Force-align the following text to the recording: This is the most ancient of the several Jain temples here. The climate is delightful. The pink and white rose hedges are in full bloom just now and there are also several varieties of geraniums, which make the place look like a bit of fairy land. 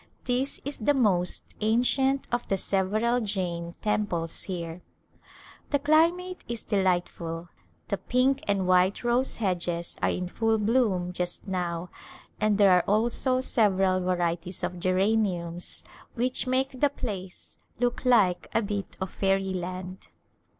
This 0.23 0.59
is 0.65 0.77
the 0.77 0.95
most 0.95 1.43
ancient 1.61 2.27
of 2.31 2.47
the 2.47 2.57
several 2.57 3.19
Jain 3.21 3.75
temples 3.83 4.41
here. 4.41 4.81
The 5.69 5.77
climate 5.77 6.43
is 6.47 6.63
delightful. 6.63 7.49
The 7.87 7.99
pink 7.99 8.41
and 8.47 8.65
white 8.67 9.03
rose 9.03 9.37
hedges 9.37 9.95
are 10.01 10.09
in 10.09 10.27
full 10.27 10.57
bloom 10.57 11.13
just 11.13 11.47
now 11.47 11.91
and 12.39 12.57
there 12.57 12.71
are 12.71 12.83
also 12.87 13.41
several 13.41 13.99
varieties 13.99 14.63
of 14.63 14.79
geraniums, 14.79 15.83
which 16.15 16.47
make 16.47 16.79
the 16.79 16.89
place 16.89 17.59
look 17.79 18.03
like 18.03 18.47
a 18.55 18.63
bit 18.63 18.97
of 18.99 19.11
fairy 19.11 19.53
land. 19.53 20.07